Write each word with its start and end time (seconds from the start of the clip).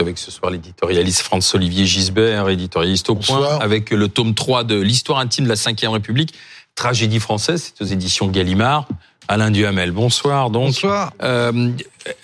avec 0.00 0.18
ce 0.18 0.30
soir 0.30 0.50
l'éditorialiste 0.50 1.20
François-Olivier 1.20 1.84
Gisbert, 1.84 2.48
éditorialiste 2.48 3.10
au 3.10 3.16
point, 3.16 3.58
avec 3.58 3.90
le 3.90 4.08
tome 4.08 4.34
3 4.34 4.64
de 4.64 4.80
l'histoire 4.80 5.18
intime 5.18 5.44
de 5.44 5.48
la 5.50 5.54
Ve 5.54 5.92
République, 5.92 6.34
tragédie 6.74 7.20
française, 7.20 7.72
c'est 7.74 7.84
aux 7.84 7.88
éditions 7.88 8.28
Gallimard. 8.28 8.86
Alain 9.30 9.50
Duhamel, 9.50 9.90
bonsoir. 9.90 10.48
Donc, 10.48 10.68
bonsoir. 10.68 11.12
Euh, 11.22 11.70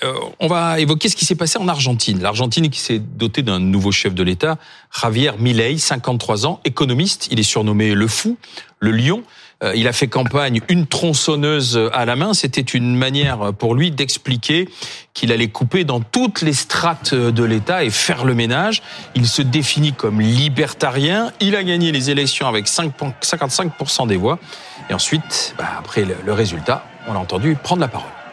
euh, 0.03 0.15
on 0.41 0.47
va 0.47 0.81
évoquer 0.81 1.11
ce 1.11 1.17
qui 1.17 1.27
s'est 1.27 1.35
passé 1.35 1.59
en 1.59 1.69
Argentine. 1.69 2.23
L'Argentine 2.23 2.71
qui 2.71 2.81
s'est 2.81 2.99
dotée 2.99 3.43
d'un 3.43 3.59
nouveau 3.59 3.93
chef 3.93 4.15
de 4.15 4.23
l'État, 4.23 4.57
Javier 5.03 5.33
Milei, 5.39 5.77
53 5.77 6.47
ans, 6.47 6.61
économiste. 6.65 7.29
Il 7.31 7.39
est 7.39 7.43
surnommé 7.43 7.95
le 7.95 8.09
fou, 8.09 8.39
le 8.79 8.91
lion. 8.91 9.23
Euh, 9.63 9.73
il 9.77 9.87
a 9.87 9.93
fait 9.93 10.09
campagne 10.09 10.61
une 10.69 10.87
tronçonneuse 10.87 11.81
à 11.93 12.05
la 12.05 12.17
main. 12.17 12.35
C'était 12.35 12.61
une 12.61 12.97
manière 12.97 13.53
pour 13.53 13.75
lui 13.75 13.91
d'expliquer 13.91 14.69
qu'il 15.13 15.31
allait 15.33 15.49
couper 15.49 15.85
dans 15.85 16.01
toutes 16.01 16.43
les 16.43 16.53
strates 16.53 17.15
de 17.15 17.45
l'État 17.45 17.85
et 17.85 17.91
faire 17.91 18.25
le 18.25 18.35
ménage. 18.35 18.83
Il 19.15 19.29
se 19.29 19.43
définit 19.43 19.93
comme 19.93 20.21
libertarien. 20.21 21.33
Il 21.41 21.55
a 21.57 21.63
gagné 21.63 21.93
les 21.93 22.11
élections 22.11 22.49
avec 22.49 22.67
55% 22.67 24.09
des 24.09 24.17
voix. 24.17 24.39
Et 24.91 24.95
ensuite, 24.95 25.55
bah, 25.57 25.67
après 25.79 26.05
le 26.05 26.33
résultat, 26.33 26.85
on 27.07 27.13
l'a 27.13 27.21
entendu 27.21 27.57
prendre 27.63 27.81
la 27.81 27.89
parole. 27.89 28.24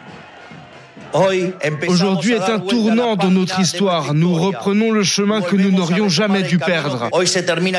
Aujourd'hui 1.88 2.32
est 2.32 2.50
un 2.50 2.58
tournant 2.58 3.16
de 3.16 3.26
notre 3.26 3.60
histoire. 3.60 4.14
Nous 4.14 4.34
reprenons 4.34 4.90
le 4.90 5.02
chemin 5.02 5.40
que 5.40 5.56
nous 5.56 5.70
n'aurions 5.70 6.08
jamais 6.08 6.42
dû 6.42 6.58
perdre. 6.58 7.08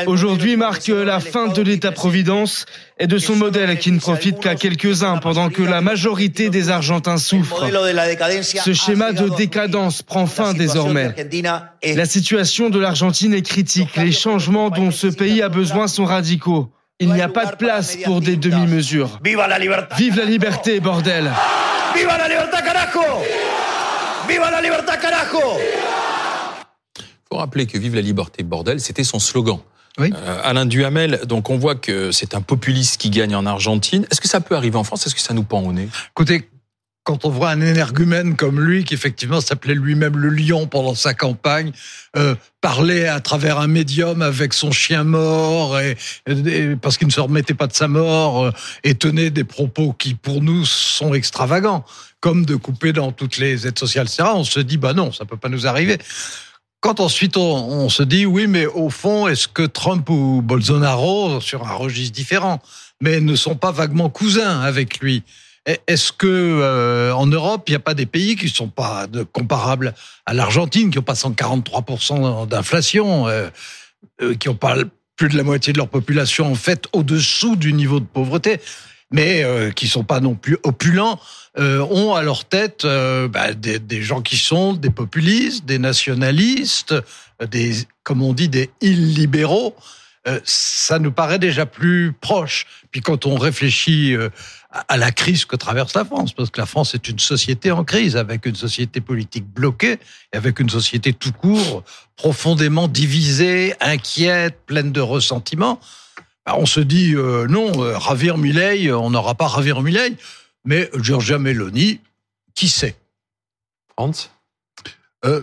Aujourd'hui 0.06 0.56
marque 0.56 0.88
la 0.88 1.20
fin 1.20 1.48
de 1.48 1.62
l'État-providence 1.62 2.66
et 2.98 3.06
de 3.06 3.18
son 3.18 3.36
modèle 3.36 3.78
qui 3.78 3.90
ne 3.92 3.98
profite 3.98 4.40
qu'à 4.40 4.54
quelques-uns 4.54 5.18
pendant 5.18 5.50
que 5.50 5.62
la 5.62 5.80
majorité 5.80 6.50
des 6.50 6.70
Argentins 6.70 7.18
souffrent. 7.18 7.66
Ce 8.64 8.72
schéma 8.72 9.12
de 9.12 9.28
décadence 9.28 10.02
prend 10.02 10.26
fin 10.26 10.54
désormais. 10.54 11.14
La 11.82 12.06
situation 12.06 12.70
de 12.70 12.78
l'Argentine 12.78 13.34
est 13.34 13.42
critique. 13.42 13.96
Les 13.96 14.12
changements 14.12 14.70
dont 14.70 14.90
ce 14.90 15.06
pays 15.06 15.42
a 15.42 15.48
besoin 15.48 15.88
sont 15.88 16.04
radicaux. 16.04 16.70
Il 17.00 17.12
n'y 17.12 17.22
a 17.22 17.28
pas 17.28 17.46
de 17.46 17.56
place 17.56 17.96
pour 17.96 18.20
des 18.20 18.36
demi-mesures. 18.36 19.18
Vive 19.24 20.16
la 20.16 20.24
liberté, 20.24 20.78
bordel 20.78 21.32
Viva 21.94 22.18
la 22.18 22.28
libertad, 22.28 22.64
carajo 22.64 23.00
Viva 24.28 24.50
la 24.50 24.60
libertad, 24.60 25.00
carajo 25.00 25.58
faut 27.28 27.38
rappeler 27.38 27.66
que 27.66 27.78
Vive 27.78 27.96
la 27.96 28.00
liberté, 28.00 28.42
bordel, 28.42 28.80
c'était 28.80 29.04
son 29.04 29.18
slogan. 29.18 29.58
Oui. 29.98 30.12
Euh, 30.14 30.40
Alain 30.42 30.66
Duhamel, 30.66 31.20
donc 31.26 31.50
on 31.50 31.56
voit 31.56 31.74
que 31.74 32.12
c'est 32.12 32.34
un 32.34 32.40
populiste 32.40 33.00
qui 33.00 33.10
gagne 33.10 33.34
en 33.34 33.46
Argentine. 33.46 34.06
Est-ce 34.10 34.20
que 34.20 34.28
ça 34.28 34.40
peut 34.40 34.56
arriver 34.56 34.76
en 34.76 34.84
France? 34.84 35.06
Est-ce 35.06 35.14
que 35.14 35.20
ça 35.20 35.34
nous 35.34 35.44
pend 35.44 35.60
au 35.62 35.72
nez? 35.72 35.88
Écoutez, 36.10 36.48
quand 37.04 37.26
on 37.26 37.28
voit 37.28 37.50
un 37.50 37.60
énergumène 37.60 38.34
comme 38.34 38.60
lui, 38.60 38.82
qui 38.84 38.94
effectivement 38.94 39.42
s'appelait 39.42 39.74
lui-même 39.74 40.16
le 40.16 40.30
lion 40.30 40.66
pendant 40.66 40.94
sa 40.94 41.12
campagne, 41.12 41.70
euh, 42.16 42.34
parler 42.62 43.06
à 43.06 43.20
travers 43.20 43.58
un 43.58 43.66
médium 43.66 44.22
avec 44.22 44.54
son 44.54 44.72
chien 44.72 45.04
mort, 45.04 45.78
parce 46.80 46.96
qu'il 46.96 47.06
ne 47.06 47.12
se 47.12 47.20
remettait 47.20 47.52
pas 47.54 47.66
de 47.66 47.74
sa 47.74 47.88
mort, 47.88 48.44
euh, 48.44 48.50
et 48.84 48.94
tenait 48.94 49.28
des 49.28 49.44
propos 49.44 49.92
qui 49.92 50.14
pour 50.14 50.40
nous 50.40 50.64
sont 50.64 51.12
extravagants, 51.12 51.84
comme 52.20 52.46
de 52.46 52.56
couper 52.56 52.94
dans 52.94 53.12
toutes 53.12 53.36
les 53.36 53.66
aides 53.66 53.78
sociales, 53.78 54.06
etc., 54.06 54.30
on 54.34 54.44
se 54.44 54.60
dit, 54.60 54.78
bah 54.78 54.94
non, 54.94 55.12
ça 55.12 55.26
peut 55.26 55.36
pas 55.36 55.50
nous 55.50 55.66
arriver. 55.66 55.98
Quand 56.80 57.00
ensuite 57.00 57.36
on 57.36 57.88
se 57.90 58.02
dit, 58.02 58.24
oui, 58.24 58.46
mais 58.46 58.66
au 58.66 58.88
fond, 58.88 59.28
est-ce 59.28 59.46
que 59.46 59.62
Trump 59.62 60.08
ou 60.08 60.40
Bolsonaro, 60.42 61.40
sur 61.40 61.66
un 61.66 61.74
registre 61.74 62.14
différent, 62.14 62.62
mais 63.02 63.20
ne 63.20 63.36
sont 63.36 63.56
pas 63.56 63.72
vaguement 63.72 64.08
cousins 64.08 64.60
avec 64.60 65.00
lui? 65.00 65.22
Est-ce 65.66 66.12
que 66.12 66.26
euh, 66.26 67.14
en 67.14 67.26
Europe, 67.26 67.64
il 67.68 67.72
n'y 67.72 67.76
a 67.76 67.80
pas 67.80 67.94
des 67.94 68.06
pays 68.06 68.36
qui 68.36 68.46
ne 68.46 68.50
sont 68.50 68.68
pas 68.68 69.06
comparables 69.32 69.94
à 70.26 70.34
l'Argentine, 70.34 70.90
qui 70.90 70.98
n'ont 70.98 71.04
pas 71.04 71.14
143% 71.14 72.46
d'inflation, 72.46 73.28
euh, 73.28 73.48
euh, 74.20 74.34
qui 74.34 74.48
n'ont 74.48 74.56
pas 74.56 74.76
plus 75.16 75.28
de 75.28 75.36
la 75.36 75.42
moitié 75.42 75.72
de 75.72 75.78
leur 75.78 75.88
population 75.88 76.50
en 76.50 76.54
fait 76.54 76.86
au-dessous 76.92 77.56
du 77.56 77.72
niveau 77.72 78.00
de 78.00 78.04
pauvreté, 78.04 78.60
mais 79.10 79.44
qui 79.76 79.86
sont 79.86 80.02
pas 80.02 80.18
non 80.18 80.34
plus 80.34 80.58
opulents, 80.64 81.20
ont 81.56 82.14
à 82.14 82.22
leur 82.22 82.44
tête 82.44 82.84
bah, 82.84 83.54
des, 83.54 83.78
des, 83.78 84.02
gens 84.02 84.22
qui 84.22 84.36
sont 84.36 84.72
des 84.72 84.90
populistes, 84.90 85.64
des 85.66 85.78
nationalistes, 85.78 86.96
des, 87.48 87.74
comme 88.02 88.22
on 88.22 88.32
dit, 88.32 88.48
des 88.48 88.70
illibéraux. 88.80 89.76
Ça 90.44 90.98
nous 90.98 91.12
paraît 91.12 91.38
déjà 91.38 91.66
plus 91.66 92.12
proche. 92.18 92.66
Puis 92.90 93.00
quand 93.00 93.26
on 93.26 93.36
réfléchit 93.36 94.16
à 94.88 94.96
la 94.96 95.12
crise 95.12 95.44
que 95.44 95.56
traverse 95.56 95.94
la 95.94 96.04
France, 96.04 96.32
parce 96.32 96.50
que 96.50 96.60
la 96.60 96.66
France 96.66 96.94
est 96.94 97.08
une 97.08 97.18
société 97.18 97.70
en 97.70 97.84
crise, 97.84 98.16
avec 98.16 98.46
une 98.46 98.56
société 98.56 99.00
politique 99.00 99.46
bloquée, 99.46 99.98
et 100.32 100.36
avec 100.36 100.58
une 100.58 100.70
société 100.70 101.12
tout 101.12 101.32
court 101.32 101.84
profondément 102.16 102.88
divisée, 102.88 103.74
inquiète, 103.80 104.58
pleine 104.66 104.92
de 104.92 105.00
ressentiments. 105.00 105.80
Bah, 106.46 106.56
on 106.58 106.66
se 106.66 106.80
dit 106.80 107.14
euh, 107.14 107.46
non, 107.46 107.82
euh, 107.82 107.96
ravir 107.96 108.36
Milei, 108.36 108.92
on 108.92 109.10
n'aura 109.10 109.34
pas 109.34 109.46
ravir 109.46 109.80
Milei, 109.80 110.16
mais 110.64 110.90
Giorgia 111.00 111.38
Meloni, 111.38 112.00
qui 112.54 112.68
sait? 112.68 112.96
Hans 113.96 114.12
euh, 115.24 115.42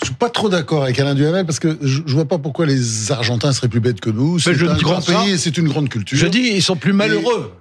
je 0.00 0.06
suis 0.06 0.14
pas 0.14 0.30
trop 0.30 0.48
d'accord 0.48 0.84
avec 0.84 0.98
Alain 0.98 1.14
Duhamel 1.14 1.46
parce 1.46 1.58
que 1.58 1.78
je, 1.82 2.02
vois 2.06 2.24
pas 2.24 2.38
pourquoi 2.38 2.66
les 2.66 3.12
Argentins 3.12 3.52
seraient 3.52 3.68
plus 3.68 3.80
bêtes 3.80 4.00
que 4.00 4.10
nous. 4.10 4.38
C'est 4.38 4.50
un 4.62 4.76
grand 4.76 5.04
pays 5.04 5.32
et 5.32 5.38
c'est 5.38 5.56
une 5.58 5.68
grande 5.68 5.88
culture. 5.88 6.18
Je 6.18 6.26
dis, 6.26 6.52
ils 6.54 6.62
sont 6.62 6.76
plus 6.76 6.92
malheureux. 6.92 7.52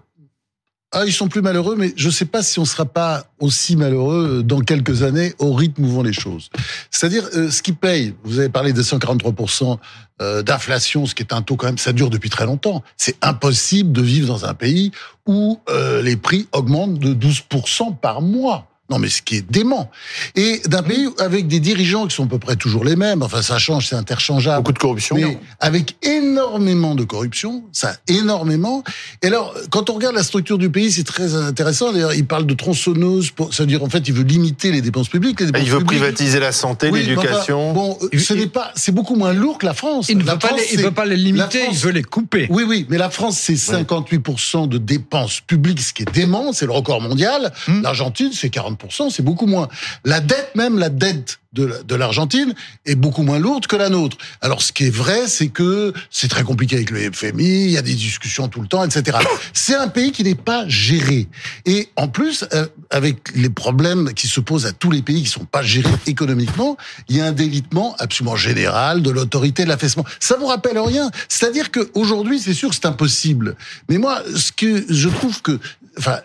Ah, 0.92 1.04
ils 1.06 1.14
sont 1.14 1.28
plus 1.28 1.44
malheureux, 1.44 1.76
mais 1.78 1.94
je 1.96 2.08
ne 2.08 2.12
sais 2.12 2.26
pas 2.26 2.42
si 2.42 2.58
on 2.58 2.66
sera 2.66 2.86
pas 2.86 3.26
aussi 3.40 3.76
malheureux 3.76 4.42
dans 4.44 4.60
quelques 4.60 5.04
années 5.04 5.36
au 5.38 5.54
rythme 5.54 5.86
où 5.86 5.88
vont 5.88 6.02
les 6.02 6.14
choses. 6.14 6.50
C'est-à-dire, 6.90 7.30
euh, 7.36 7.52
ce 7.52 7.62
qui 7.62 7.74
paye, 7.74 8.16
vous 8.24 8.40
avez 8.40 8.50
parlé 8.50 8.74
des 8.74 8.82
143% 8.82 9.78
euh, 10.22 10.42
d'inflation, 10.42 11.06
ce 11.06 11.14
qui 11.14 11.22
est 11.22 11.32
un 11.32 11.44
taux 11.44 11.58
quand 11.58 11.68
même, 11.68 11.78
ça 11.78 11.94
dure 11.94 12.10
depuis 12.10 12.32
très 12.32 12.48
longtemps. 12.48 12.82
C'est 12.98 13.18
impossible 13.22 13.92
de 13.92 14.02
vivre 14.02 14.28
dans 14.28 14.46
un 14.46 14.56
pays 14.56 14.92
où 15.28 15.60
euh, 15.70 16.02
les 16.02 16.16
prix 16.16 16.48
augmentent 16.54 16.98
de 16.98 17.14
12% 17.14 17.96
par 18.00 18.24
mois. 18.24 18.68
Non, 18.90 18.98
mais 18.98 19.10
ce 19.10 19.22
qui 19.22 19.36
est 19.36 19.52
dément. 19.52 19.92
Et 20.36 20.62
d'un 20.66 20.82
pays 20.82 21.08
avec 21.20 21.48
des 21.48 21.60
dirigeants 21.60 22.08
qui 22.08 22.16
sont 22.16 22.26
à 22.26 22.28
peu 22.28 22.40
près 22.40 22.56
toujours 22.56 22.84
les 22.84 22.96
mêmes, 22.96 23.22
enfin 23.22 23.44
ça 23.44 23.60
change, 23.60 23.88
c'est 23.88 23.96
interchangeable. 23.96 24.58
Beaucoup 24.58 24.74
de 24.74 24.80
corruption. 24.80 25.16
Mais 25.16 25.38
avec 25.60 25.96
énormément 26.02 26.96
de 26.96 27.04
corruption, 27.04 27.64
ça 27.72 27.98
énormément. 28.08 28.84
Et 29.22 29.28
alors, 29.28 29.54
quand 29.70 29.92
on 29.92 29.94
regarde 29.94 30.16
la 30.16 30.24
structure 30.24 30.58
du 30.58 30.72
pays, 30.72 30.92
c'est 30.92 31.04
très 31.04 31.36
intéressant. 31.36 31.94
D'ailleurs, 31.94 32.16
il 32.16 32.26
parle 32.26 32.48
de 32.48 32.54
tronçonneuse, 32.56 33.30
pour, 33.30 33.54
ça 33.54 33.64
veut 33.64 33.68
dire 33.68 33.84
en 33.84 33.90
fait, 33.90 34.08
il 34.08 34.14
veut 34.14 34.24
limiter 34.24 34.72
les 34.72 34.82
dépenses 34.82 35.10
publiques. 35.10 35.40
Les 35.40 35.48
dépenses 35.48 35.64
il 35.64 35.72
veut 35.72 35.84
privatiser 35.84 36.40
la 36.40 36.52
santé, 36.52 36.90
l'éducation. 36.90 37.74
bon, 37.74 38.00
ce 38.18 38.34
n'est 38.34 38.48
pas, 38.48 38.72
c'est 38.76 38.92
beaucoup 38.92 39.16
moins 39.16 39.34
lourd 39.34 39.60
que 39.60 39.68
la 39.68 39.76
France. 39.76 40.10
Il 40.10 40.18
ne 40.18 40.24
veut, 40.24 40.38
pas, 40.40 40.52
les, 40.52 40.82
veut 40.82 40.92
pas 40.92 41.06
les 41.06 41.16
limiter, 41.16 41.68
il 41.72 41.78
veut 41.78 41.92
les 41.92 42.04
couper. 42.04 42.48
Oui, 42.50 42.64
oui, 42.68 42.88
mais 42.90 42.98
la 42.98 43.12
France, 43.12 43.38
c'est 43.38 43.54
58% 43.54 44.68
de 44.68 44.80
dépenses 44.80 45.42
publiques, 45.42 45.82
ce 45.82 45.94
qui 45.94 46.02
est 46.02 46.12
dément, 46.12 46.54
c'est 46.54 46.66
le 46.66 46.72
record 46.72 47.02
mondial. 47.02 47.54
Hmm. 47.68 47.82
L'Argentine, 47.84 48.32
c'est 48.34 48.50
40 48.50 48.79
c'est 49.10 49.24
beaucoup 49.24 49.48
moins. 49.48 49.68
La 50.06 50.20
dette 50.20 50.56
même, 50.56 50.78
la 50.78 50.90
dette 50.90 51.40
de 51.54 51.96
l'Argentine 51.96 52.54
est 52.86 52.96
beaucoup 52.96 53.24
moins 53.24 53.40
lourde 53.40 53.66
que 53.66 53.76
la 53.76 53.90
nôtre. 53.90 54.18
Alors 54.42 54.62
ce 54.62 54.72
qui 54.72 54.86
est 54.86 54.96
vrai, 54.96 55.28
c'est 55.28 55.48
que 55.48 55.94
c'est 56.12 56.28
très 56.28 56.44
compliqué 56.44 56.76
avec 56.76 56.92
le 56.92 57.12
FMI, 57.12 57.64
il 57.66 57.72
y 57.72 57.78
a 57.78 57.82
des 57.82 57.96
discussions 57.96 58.48
tout 58.50 58.62
le 58.62 58.68
temps, 58.68 58.86
etc. 58.86 59.18
C'est 59.54 59.76
un 59.76 59.88
pays 59.88 60.12
qui 60.12 60.24
n'est 60.24 60.36
pas 60.36 60.68
géré. 60.68 61.28
Et 61.66 61.90
en 61.96 62.08
plus, 62.08 62.46
euh, 62.54 62.68
avec 62.92 63.36
les 63.36 63.50
problèmes 63.50 64.14
qui 64.14 64.28
se 64.28 64.40
posent 64.40 64.68
à 64.68 64.74
tous 64.74 64.92
les 64.92 65.02
pays 65.02 65.24
qui 65.24 65.30
sont 65.30 65.46
pas 65.46 65.64
gérés 65.64 65.90
économiquement, 66.06 66.78
il 67.08 67.18
y 67.18 67.22
a 67.22 67.26
un 67.26 67.32
délitement 67.32 67.96
absolument 67.98 68.36
général 68.36 69.02
de 69.02 69.10
l'autorité 69.10 69.64
de 69.64 69.70
l'affaissement. 69.70 70.06
Ça 70.20 70.38
vous 70.38 70.46
rappelle 70.46 70.78
rien 70.78 71.10
C'est-à-dire 71.30 71.72
qu'aujourd'hui, 71.72 72.40
c'est 72.40 72.54
sûr 72.54 72.70
que 72.70 72.76
c'est 72.76 72.86
impossible. 72.86 73.56
Mais 73.90 73.98
moi, 73.98 74.22
ce 74.36 74.52
que 74.52 74.86
je 74.88 75.10
trouve 75.10 75.42
que, 75.42 75.60
enfin, 75.98 76.20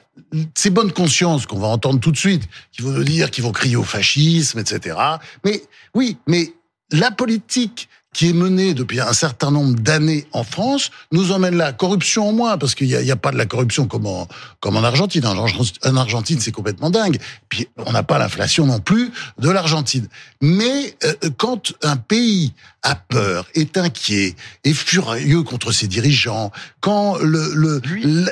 ces 0.54 0.70
bonnes 0.70 0.92
consciences 0.92 1.46
qu'on 1.46 1.58
va 1.58 1.68
entendre 1.68 2.00
tout 2.00 2.12
de 2.12 2.16
suite, 2.16 2.48
qui 2.72 2.82
vont 2.82 2.90
nous 2.90 3.04
dire 3.04 3.30
qu'ils 3.30 3.44
vont 3.44 3.52
crier 3.52 3.76
au 3.76 3.84
fascisme, 3.84 4.58
etc. 4.58 4.96
Mais 5.44 5.62
oui, 5.94 6.16
mais 6.26 6.52
la 6.90 7.10
politique 7.10 7.88
qui 8.14 8.30
est 8.30 8.32
menée 8.32 8.72
depuis 8.72 9.00
un 9.00 9.12
certain 9.12 9.50
nombre 9.50 9.74
d'années 9.74 10.26
en 10.32 10.44
France 10.44 10.90
nous 11.12 11.32
emmène 11.32 11.56
là. 11.56 11.72
Corruption 11.72 12.28
en 12.28 12.32
moins, 12.32 12.56
parce 12.56 12.74
qu'il 12.74 12.86
n'y 12.86 13.10
a, 13.10 13.16
pas 13.16 13.32
de 13.32 13.36
la 13.36 13.44
corruption 13.44 13.86
comme 13.86 14.06
en, 14.06 14.26
comme 14.60 14.76
en 14.76 14.84
Argentine. 14.84 15.26
En 15.26 15.96
Argentine, 15.96 16.40
c'est 16.40 16.52
complètement 16.52 16.90
dingue. 16.90 17.18
Puis 17.48 17.68
on 17.84 17.92
n'a 17.92 18.02
pas 18.02 18.18
l'inflation 18.18 18.64
non 18.64 18.78
plus 18.78 19.10
de 19.38 19.50
l'Argentine. 19.50 20.08
Mais 20.40 20.96
euh, 21.04 21.14
quand 21.36 21.72
un 21.82 21.96
pays 21.96 22.54
a 22.82 22.94
peur, 22.94 23.46
est 23.54 23.76
inquiet, 23.76 24.36
est 24.62 24.72
furieux 24.72 25.42
contre 25.42 25.72
ses 25.72 25.88
dirigeants, 25.88 26.52
quand 26.80 27.16
le, 27.18 27.80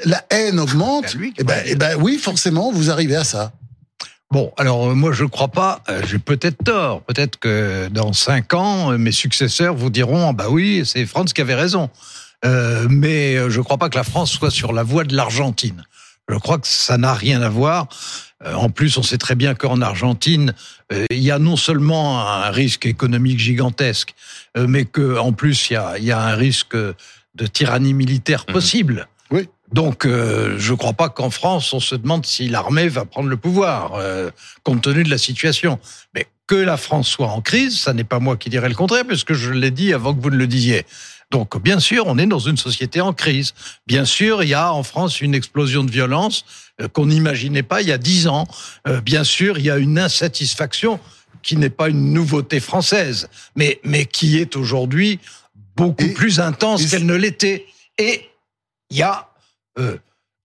la 0.05 0.25
haine 0.31 0.61
augmente, 0.61 1.17
eh 1.38 1.44
ben, 1.44 1.62
eh 1.67 1.75
ben 1.75 1.96
oui, 2.00 2.19
forcément, 2.19 2.70
vous 2.70 2.90
arrivez 2.90 3.17
à 3.17 3.25
ça. 3.25 3.52
Bon, 4.32 4.50
alors 4.56 4.88
euh, 4.88 4.94
moi 4.94 5.12
je 5.12 5.26
crois 5.26 5.49
pas, 5.49 5.82
euh, 5.90 6.00
j'ai 6.06 6.19
peut-être 6.19 6.64
tort, 6.64 7.02
peut-être 7.02 7.38
que 7.38 7.88
dans 7.88 8.14
cinq 8.14 8.55
ans, 8.55 8.90
euh, 8.90 8.96
mes 8.96 9.12
successeurs 9.12 9.75
vous 9.75 9.90
diront, 9.90 10.31
ah 10.31 10.32
bah 10.32 10.46
oui, 10.49 10.84
c'est 10.87 11.05
France 11.05 11.34
qui 11.34 11.43
avait 11.43 11.55
raison. 11.55 11.90
Euh, 12.43 12.87
mais 12.88 13.37
je 13.50 13.61
crois 13.61 13.76
pas 13.76 13.90
que 13.90 13.99
la 13.99 14.05
France 14.05 14.32
soit 14.32 14.50
sur 14.50 14.73
la 14.73 14.84
voie 14.84 15.05
de 15.05 15.14
l'Argentine. 15.14 15.84
Je 16.31 16.37
crois 16.37 16.58
que 16.58 16.67
ça 16.67 16.96
n'a 16.96 17.12
rien 17.12 17.43
à 17.43 17.50
voir. 17.50 17.88
En 18.55 18.70
plus, 18.70 18.96
on 18.96 19.02
sait 19.02 19.19
très 19.19 19.34
bien 19.34 19.55
qu'en 19.55 19.82
Argentine, 19.82 20.55
il 21.11 21.19
y 21.19 21.31
a 21.31 21.38
non 21.38 21.56
seulement 21.56 22.26
un 22.26 22.50
risque 22.50 22.87
économique 22.87 23.38
gigantesque, 23.38 24.14
mais 24.56 24.87
qu'en 24.87 25.32
plus, 25.32 25.69
il 25.69 25.75
y 25.75 25.76
a, 25.76 25.99
il 25.99 26.05
y 26.05 26.11
a 26.11 26.20
un 26.20 26.35
risque 26.35 26.75
de 26.75 27.46
tyrannie 27.46 27.94
militaire 27.94 28.44
mhm. 28.49 28.55
possible. 28.55 29.08
Donc, 29.72 30.06
je 30.06 30.72
ne 30.72 30.76
crois 30.76 30.92
pas 30.92 31.08
qu'en 31.08 31.30
France, 31.30 31.72
on 31.72 31.80
se 31.80 31.94
demande 31.94 32.26
si 32.26 32.48
l'armée 32.48 32.88
va 32.88 33.04
prendre 33.04 33.28
le 33.28 33.36
pouvoir, 33.36 33.92
compte 34.62 34.82
tenu 34.82 35.02
de 35.02 35.10
la 35.10 35.19
situation. 35.19 35.78
Mais 36.14 36.26
que 36.46 36.54
la 36.54 36.76
France 36.76 37.08
soit 37.08 37.28
en 37.28 37.40
crise, 37.40 37.80
ça 37.80 37.94
n'est 37.94 38.04
pas 38.04 38.19
moi 38.19 38.36
qui 38.36 38.50
dirais 38.50 38.69
le 38.69 38.74
contraire, 38.74 39.06
puisque 39.06 39.32
je 39.32 39.50
l'ai 39.50 39.70
dit 39.70 39.94
avant 39.94 40.14
que 40.14 40.20
vous 40.20 40.30
ne 40.30 40.36
le 40.36 40.46
disiez. 40.46 40.84
Donc, 41.32 41.60
bien 41.62 41.80
sûr, 41.80 42.04
on 42.06 42.19
est 42.19 42.26
dans 42.26 42.38
une 42.38 42.58
société 42.58 43.00
en 43.00 43.14
crise. 43.14 43.54
Bien 43.86 44.04
sûr, 44.04 44.42
il 44.42 44.50
y 44.50 44.54
a 44.54 44.70
en 44.72 44.82
France 44.82 45.22
une 45.22 45.34
explosion 45.34 45.82
de 45.82 45.90
violence 45.90 46.44
euh, 46.80 46.88
qu'on 46.88 47.06
n'imaginait 47.06 47.62
pas 47.62 47.80
il 47.80 47.88
y 47.88 47.92
a 47.92 47.96
dix 47.96 48.26
ans. 48.26 48.46
Euh, 48.86 49.00
bien 49.00 49.25
sûr, 49.25 49.58
il 49.58 49.64
y 49.64 49.70
a 49.70 49.78
une 49.78 49.98
insatisfaction 49.98 51.00
qui 51.42 51.56
n'est 51.56 51.70
pas 51.70 51.88
une 51.88 52.12
nouveauté 52.12 52.60
française, 52.60 53.28
mais, 53.56 53.80
mais 53.82 54.04
qui 54.04 54.36
est 54.36 54.56
aujourd'hui 54.56 55.20
beaucoup 55.75 56.08
plus 56.08 56.38
intense 56.38 56.84
qu'elle 56.90 57.06
ne 57.06 57.14
l'était. 57.14 57.64
Et 57.96 58.28
il 58.90 58.98
y 58.98 59.02
a 59.02 59.31
euh, 59.78 59.96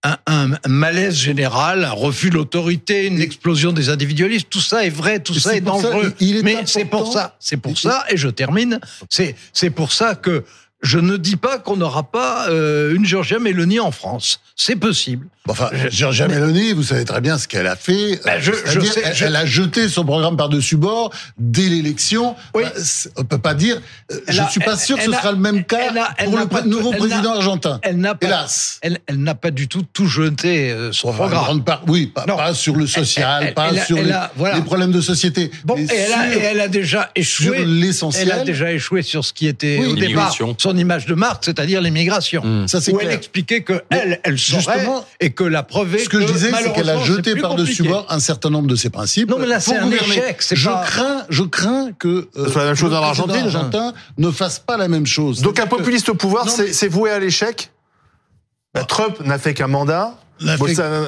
un, 0.04 0.16
un, 0.26 0.68
malaise 0.68 1.14
général, 1.16 1.84
un 1.84 1.90
refus 1.90 2.30
de 2.30 2.36
l'autorité, 2.36 3.06
une 3.06 3.20
explosion 3.20 3.72
des 3.72 3.88
individualistes. 3.88 4.48
Tout 4.48 4.60
ça 4.60 4.84
est 4.84 4.90
vrai, 4.90 5.20
tout 5.20 5.34
ça 5.34 5.56
est, 5.56 5.60
dangereux. 5.60 6.14
mais 6.44 6.58
c'est 6.66 6.84
pour 6.84 7.12
ça, 7.12 7.36
c'est 7.40 7.56
pour 7.56 7.76
ça, 7.76 8.04
et 8.08 8.16
je 8.16 8.28
termine, 8.28 8.80
c'est 9.10 9.70
pour 9.70 9.92
ça 9.92 10.14
que 10.14 10.44
je 10.82 10.98
ne 10.98 11.16
dis 11.16 11.36
pas 11.36 11.58
qu'on 11.58 11.76
n'aura 11.76 12.04
pas 12.04 12.48
euh, 12.48 12.94
une 12.94 13.04
Georgia 13.04 13.40
Meloni 13.40 13.80
en 13.80 13.90
France. 13.90 14.40
C'est 14.54 14.76
possible. 14.76 15.26
Enfin, 15.48 15.70
Georgia 15.90 16.28
Meloni, 16.28 16.72
vous 16.72 16.82
savez 16.82 17.04
très 17.04 17.20
bien 17.20 17.38
ce 17.38 17.48
qu'elle 17.48 17.66
a 17.66 17.76
fait. 17.76 18.20
Ben, 18.24 18.38
je, 18.40 18.52
je 18.66 18.80
sais, 18.80 19.02
elle, 19.20 19.36
a 19.36 19.46
jeté 19.46 19.88
son 19.88 20.04
programme 20.04 20.36
par-dessus 20.36 20.76
bord 20.76 21.10
dès 21.38 21.68
l'élection. 21.68 22.36
Oui. 22.54 22.64
Ben, 22.64 22.82
on 23.16 23.24
peut 23.24 23.38
pas 23.38 23.54
dire. 23.54 23.80
Euh, 24.12 24.20
je 24.28 24.42
ne 24.42 24.48
suis 24.48 24.60
pas 24.60 24.76
sûr 24.76 24.96
que 24.96 25.04
ce 25.04 25.12
sera 25.12 25.32
le 25.32 25.38
même 25.38 25.64
cas 25.64 25.92
pour 26.24 26.58
le 26.60 26.68
nouveau 26.68 26.92
président 26.92 27.34
argentin. 27.34 27.80
Elle 27.82 27.98
n'a 27.98 28.14
pas, 28.14 28.26
Hélas. 28.26 28.80
Elle, 28.82 28.98
n'a 29.10 29.34
pas 29.34 29.50
du 29.50 29.68
tout 29.68 29.84
tout 29.92 30.06
jeté 30.06 30.70
euh, 30.70 30.92
son 30.92 31.12
programme. 31.12 31.62
oui, 31.86 32.06
pas, 32.06 32.54
sur 32.54 32.76
le 32.76 32.86
social, 32.86 33.54
pas 33.54 33.74
sur 33.84 33.96
les, 33.96 34.14
les, 34.54 34.62
problèmes 34.62 34.92
de 34.92 35.00
société. 35.00 35.50
Bon, 35.64 35.76
et, 35.76 35.86
elle 35.90 36.12
a, 36.12 36.34
et, 36.34 36.38
elle 36.38 36.60
a, 36.60 36.68
déjà 36.68 37.10
échoué. 37.14 37.56
Sur 37.56 37.66
l'essentiel. 37.66 38.28
Elle 38.32 38.40
a 38.40 38.44
déjà 38.44 38.72
échoué 38.72 39.02
sur 39.02 39.24
ce 39.24 39.32
qui 39.32 39.46
était 39.46 39.78
au 39.78 39.94
départ 39.94 40.34
son 40.58 40.76
image 40.76 41.06
de 41.06 41.14
marque, 41.14 41.44
c'est-à-dire 41.44 41.80
l'immigration. 41.80 42.42
Mmh. 42.44 42.68
Ça, 42.68 42.80
c'est 42.80 42.92
Où 42.92 43.00
elle 43.00 43.12
expliquait 43.12 43.62
que 43.62 43.82
elle, 43.90 44.20
elle 44.24 44.38
saurait 44.38 44.86
et 45.20 45.30
que 45.38 45.44
la 45.44 45.62
preuve 45.62 45.94
est 45.94 45.98
Ce 45.98 46.08
que, 46.08 46.20
je 46.20 46.26
disais, 46.26 46.50
c'est 46.52 46.72
qu'elle 46.72 46.90
a 46.90 46.98
jeté 46.98 47.36
par-dessus 47.36 47.84
bord 47.84 48.06
un 48.08 48.18
certain 48.18 48.50
nombre 48.50 48.66
de 48.66 48.74
ses 48.74 48.90
principes. 48.90 49.30
Non, 49.30 49.38
mais 49.38 49.46
là, 49.46 49.60
c'est 49.60 49.76
un 49.76 49.88
échec. 49.88 50.44
Je 50.50 50.68
crains, 50.68 51.24
je 51.28 51.44
crains 51.44 51.92
que 51.92 52.28
euh, 52.36 52.48
la 52.56 52.64
même 52.64 52.74
chose 52.74 52.90
dans 52.90 53.00
l'Argentine. 53.00 53.48
ne 54.18 54.30
fasse 54.32 54.58
pas 54.58 54.76
la 54.76 54.88
même 54.88 55.06
chose. 55.06 55.40
Donc 55.40 55.60
un 55.60 55.68
populiste 55.68 56.08
au 56.08 56.14
pouvoir, 56.14 56.48
c'est 56.48 56.88
voué 56.88 57.10
à 57.10 57.20
l'échec. 57.20 57.70
Bah, 58.74 58.84
Trump 58.84 59.20
n'a 59.24 59.38
fait 59.38 59.54
qu'un 59.54 59.68
mandat. 59.68 60.18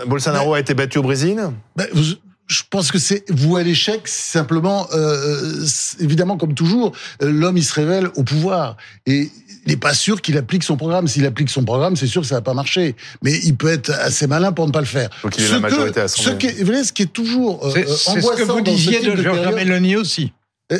Bolsonaro, 0.07 0.55
a 0.55 0.61
été 0.61 0.75
battu 0.75 0.99
au 0.99 1.03
Brésil. 1.03 1.41
Bah, 1.77 1.85
je 1.93 2.63
pense 2.69 2.91
que 2.91 2.99
c'est 2.99 3.25
voué 3.31 3.61
à 3.61 3.65
l'échec. 3.65 4.07
Simplement, 4.07 4.89
euh, 4.93 5.65
évidemment, 5.99 6.37
comme 6.37 6.55
toujours, 6.55 6.93
euh, 7.23 7.31
l'homme 7.31 7.57
il 7.57 7.65
se 7.65 7.75
révèle 7.75 8.11
au 8.17 8.25
pouvoir 8.25 8.77
et 9.07 9.31
il 9.67 9.71
n'est 9.71 9.77
pas 9.77 9.95
sûr 9.95 10.21
qu'il 10.23 10.37
applique 10.39 10.63
son 10.63 10.77
programme. 10.77 11.09
S'il 11.09 11.27
applique 11.27 11.51
son 11.51 11.65
programme, 11.65 11.97
c'est 11.97 12.07
sûr 12.07 12.23
que 12.23 12.27
ça 12.27 12.37
va 12.37 12.41
pas 12.41 12.55
marcher. 12.55 12.97
Mais 13.23 13.39
il 13.39 13.57
peut 13.57 13.69
être 13.69 13.91
assez 13.91 14.27
malin 14.27 14.53
pour 14.53 14.67
ne 14.67 14.73
pas 14.73 14.81
le 14.81 14.87
faire. 14.87 15.11
Donc 15.23 15.37
il 15.37 15.45
est 15.45 15.49
la 15.49 15.61
majorité 15.61 16.01
à 16.01 16.09
ce 16.09 16.31
qui 16.31 16.47
est, 16.47 16.63
vrai, 16.63 16.85
ce 16.85 16.93
qui 16.93 17.03
est 17.03 17.13
toujours 17.13 17.67
euh, 17.67 17.73
c'est 17.73 18.21
ce 18.21 18.37
que 18.37 18.43
vous 18.43 18.61
disiez 18.61 19.01
de 19.01 19.17
Giorgia 19.17 19.51
Meloni 19.53 19.97
aussi. 19.97 20.33
Euh, 20.73 20.79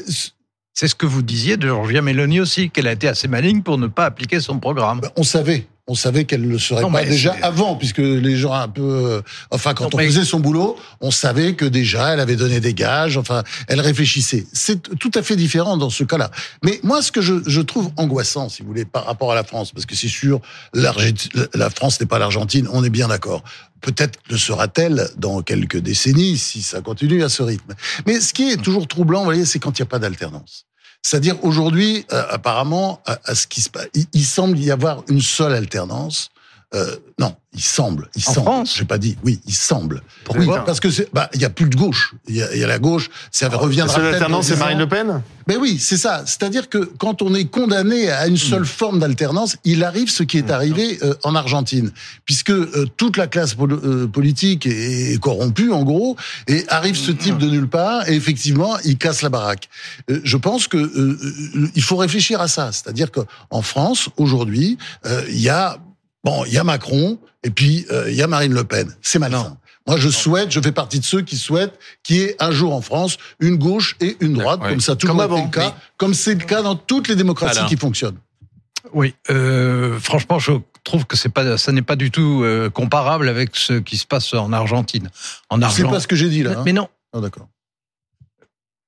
c'est 0.73 0.89
ce 0.89 0.95
que 0.95 1.07
vous 1.07 1.23
disiez 1.23 1.57
de 1.57 1.67
Giorgia 1.67 2.01
Meloni 2.01 2.41
aussi, 2.41 2.71
qu'elle 2.71 2.87
a 2.87 2.93
été 2.93 3.09
assez 3.09 3.29
maligne 3.29 3.63
pour 3.63 3.77
ne 3.77 3.87
pas 3.87 4.07
appliquer 4.07 4.41
son 4.41 4.59
programme. 4.59 5.01
Ben, 5.01 5.11
on 5.17 5.25
savait 5.25 5.67
on 5.91 5.97
savait 5.97 6.25
qu'elle 6.25 6.43
ne 6.43 6.49
le 6.49 6.59
serait 6.61 6.89
pas 6.89 7.05
déjà 7.05 7.35
avant, 7.43 7.75
puisque 7.75 7.99
les 7.99 8.37
gens 8.37 8.53
un 8.53 8.69
peu, 8.69 8.83
euh, 8.83 9.23
enfin, 9.51 9.75
quand 9.75 9.93
on 9.93 9.99
faisait 9.99 10.25
son 10.25 10.39
boulot, 10.39 10.77
on 11.01 11.11
savait 11.11 11.55
que 11.55 11.65
déjà 11.65 12.15
elle 12.15 12.21
avait 12.21 12.37
donné 12.37 12.61
des 12.61 12.75
gages, 12.75 13.17
enfin, 13.17 13.43
elle 13.67 13.81
réfléchissait. 13.81 14.47
C'est 14.53 14.81
tout 15.01 15.11
à 15.17 15.23
fait 15.23 15.35
différent 15.35 15.77
dans 15.77 15.91
ce 15.91 16.05
cas-là. 16.05 16.31
Mais 16.63 16.79
moi, 16.85 17.03
ce 17.03 17.11
que 17.11 17.21
je, 17.21 17.35
je, 17.45 17.61
trouve 17.61 17.91
angoissant, 17.97 18.49
si 18.49 18.63
vous 18.63 18.69
voulez, 18.69 18.85
par 18.85 19.05
rapport 19.05 19.33
à 19.33 19.35
la 19.35 19.43
France, 19.43 19.73
parce 19.73 19.85
que 19.85 19.97
c'est 19.97 20.07
sûr, 20.07 20.41
la 20.75 21.71
France 21.71 22.01
n'est 22.01 22.07
pas 22.07 22.21
l'Argentine, 22.21 22.69
on 22.73 22.85
est 22.85 22.91
bien 22.91 23.09
d'accord. 23.09 23.43
Peut-être 23.81 24.21
le 24.31 24.39
sera-t-elle 24.39 25.09
dans 25.17 25.43
quelques 25.43 25.79
décennies 25.79 26.39
si 26.39 26.63
ça 26.63 26.83
continue 26.83 27.25
à 27.25 27.29
ce 27.29 27.43
rythme. 27.43 27.75
Mais 28.07 28.21
ce 28.21 28.33
qui 28.33 28.51
est 28.51 28.63
toujours 28.63 28.87
troublant, 28.87 29.21
vous 29.21 29.25
voyez, 29.25 29.45
c'est 29.45 29.59
quand 29.59 29.77
il 29.77 29.83
n'y 29.83 29.89
a 29.89 29.91
pas 29.91 29.99
d'alternance. 29.99 30.67
C'est-à-dire 31.03 31.43
aujourd'hui, 31.45 32.05
euh, 32.13 32.23
apparemment, 32.29 33.03
à, 33.07 33.35
ce 33.35 33.47
qui 33.47 33.61
se 33.61 33.71
passe, 33.71 33.89
il, 34.13 34.25
semble 34.25 34.59
y 34.59 34.71
avoir 34.71 35.03
une 35.09 35.21
seule 35.21 35.55
alternance. 35.55 36.31
Euh, 36.75 36.97
non, 37.19 37.35
il 37.53 37.63
semble. 37.63 38.09
Il 38.15 38.23
en 38.29 38.33
semble. 38.33 38.47
France 38.47 38.77
J'ai 38.77 38.85
pas 38.85 38.99
dit. 38.99 39.17
Oui, 39.25 39.41
il 39.47 39.55
semble. 39.55 40.03
Pourquoi 40.25 40.45
oui, 40.45 40.61
parce 40.65 40.79
que 40.79 40.91
c'est, 40.91 41.13
bah, 41.13 41.29
il 41.35 41.41
y 41.41 41.45
a 41.45 41.51
plus 41.51 41.69
de 41.69 41.77
gauche. 41.77 42.15
Il 42.29 42.37
y 42.37 42.43
a, 42.43 42.55
y 42.55 42.63
a 42.63 42.67
la 42.67 42.79
gauche. 42.79 43.11
Ça 43.33 43.49
ah, 43.53 43.57
reviendra. 43.57 43.97
Seule 43.97 44.15
alternance, 44.15 44.47
c'est 44.47 44.57
Marine 44.57 44.79
Le 44.79 44.89
Pen. 44.89 45.21
Ben 45.49 45.59
oui, 45.61 45.79
c'est 45.81 45.97
ça. 45.97 46.23
C'est-à-dire 46.27 46.69
que 46.69 46.79
quand 46.79 47.23
on 47.23 47.35
est 47.35 47.47
condamné 47.47 48.09
à 48.09 48.29
une 48.29 48.37
seule 48.37 48.63
hmm. 48.63 48.67
forme 48.67 48.99
d'alternance, 49.01 49.57
il 49.65 49.83
arrive 49.83 50.09
ce 50.09 50.23
qui 50.23 50.39
est 50.39 50.49
hmm. 50.49 50.53
arrivé 50.53 50.99
euh, 51.03 51.15
en 51.25 51.35
Argentine, 51.35 51.91
puisque 52.25 52.51
euh, 52.51 52.87
toute 52.97 53.17
la 53.17 53.27
classe 53.27 53.57
euh, 53.59 54.07
politique 54.07 54.67
est, 54.67 55.21
corrompue, 55.21 55.73
en 55.73 55.83
gros, 55.83 56.17
et 56.47 56.65
arrive 56.69 56.97
ce 56.97 57.11
type 57.11 57.37
de 57.39 57.47
nulle 57.47 57.69
part, 57.69 58.09
et 58.09 58.15
effectivement, 58.15 58.79
il 58.85 58.97
casse 58.97 59.23
la 59.23 59.29
baraque. 59.29 59.69
je 60.09 60.37
pense 60.37 60.69
que 60.69 61.19
il 61.75 61.83
faut 61.83 61.97
réfléchir 61.97 62.41
à 62.41 62.47
ça. 62.47 62.71
C'est-à-dire 62.71 63.09
qu'en 63.11 63.63
France, 63.63 64.09
aujourd'hui, 64.17 64.79
il 65.29 65.41
y 65.41 65.49
a 65.49 65.79
Bon, 66.25 66.45
il 66.45 66.53
y 66.53 66.59
a 66.59 66.65
Macron 66.65 67.19
et 67.43 67.51
puis 67.51 67.87
euh, 67.91 68.11
il 68.11 68.17
y 68.17 68.23
a 68.23 68.27
Marine 68.27 68.53
Le 68.53 68.65
Pen. 68.65 68.95
C'est 69.01 69.19
malin. 69.19 69.57
Moi, 69.87 69.97
je 69.97 70.09
souhaite, 70.09 70.51
je 70.51 70.61
fais 70.61 70.73
partie 70.73 71.01
de 71.01 71.05
ceux 71.05 71.23
qui 71.23 71.37
souhaitent 71.37 71.79
qu'il 72.03 72.17
y 72.17 72.21
ait 72.21 72.37
un 72.39 72.51
jour 72.51 72.75
en 72.75 72.81
France 72.81 73.17
une 73.41 73.57
gauche 73.57 73.97
et 74.01 74.17
une 74.21 74.35
droite, 74.35 74.61
comme 74.61 74.81
ça 74.81 74.95
tout 74.95 75.07
le 75.07 75.15
monde 75.15 75.45
le 75.45 75.51
cas, 75.51 75.75
comme 75.97 76.15
c'est 76.15 76.35
le 76.35 76.45
cas 76.45 76.63
dans 76.63 76.77
toutes 76.77 77.09
les 77.09 77.17
démocraties 77.17 77.65
qui 77.67 77.77
fonctionnent. 77.77 78.19
Oui, 78.93 79.15
euh, 79.31 79.99
franchement, 79.99 80.39
je 80.39 80.53
trouve 80.85 81.07
que 81.07 81.17
c'est 81.17 81.29
pas, 81.29 81.59
ça 81.59 81.73
n'est 81.73 81.83
pas 81.83 81.97
du 81.97 82.11
tout 82.11 82.43
euh, 82.43 82.71
comparable 82.71 83.29
avec 83.29 83.57
ce 83.57 83.75
qui 83.75 83.97
se 83.97 84.07
passe 84.07 84.33
en 84.35 84.53
Argentine. 84.53 85.11
En 85.49 85.61
Argentine. 85.61 85.87
C'est 85.87 85.91
pas 85.91 86.01
ce 86.01 86.07
que 86.07 86.17
j'ai 86.17 86.29
dit 86.29 86.43
là. 86.43 86.59
Hein 86.59 86.63
mais 86.65 86.73
non. 86.73 86.89
Ah, 87.13 87.21
d'accord. 87.21 87.49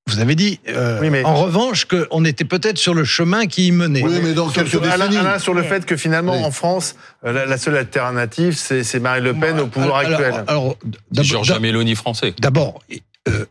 Vous 0.09 0.21
avez 0.21 0.35
dit, 0.35 0.61
euh, 0.69 1.23
en 1.25 1.37
revanche, 1.37 1.87
qu'on 1.87 2.25
était 2.25 2.45
peut-être 2.45 2.77
sur 2.77 2.93
le 2.93 3.05
chemin 3.05 3.47
qui 3.47 3.69
y 3.69 3.73
menait. 3.73 4.03
Oui, 4.03 4.19
mais 4.23 4.35
dans 4.35 4.49
quelques 4.49 4.69
sur, 4.69 4.81
décennies. 4.81 5.17
Alain, 5.17 5.39
sur 5.39 5.55
le 5.55 5.63
fait 5.63 5.87
que 5.87 5.97
finalement, 5.97 6.45
en 6.45 6.51
France, 6.51 6.97
euh, 7.25 7.47
la, 7.47 7.57
seule 7.57 7.77
alternative, 7.77 8.57
c'est 8.57 9.01
Marine 9.01 9.25
Le 9.25 9.35
Pen 9.35 9.61
au 9.61 9.69
pouvoir 9.69 9.99
actuel. 9.99 10.45
Alors, 10.49 10.77
Georges 11.13 11.59
Mélanie 11.59 11.95
français. 11.95 12.35
D'abord, 12.41 12.83
euh, 13.29 13.47